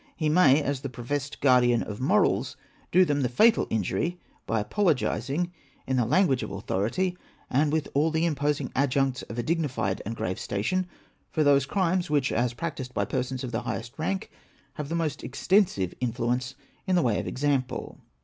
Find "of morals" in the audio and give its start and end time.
1.83-2.57